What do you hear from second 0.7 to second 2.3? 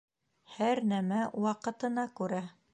нәмә ваҡытына